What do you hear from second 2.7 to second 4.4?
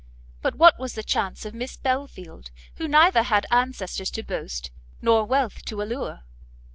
who neither had ancestors to